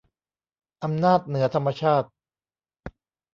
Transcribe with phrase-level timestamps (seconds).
[0.83, 2.07] อำนาจเหนือธรรมชาติ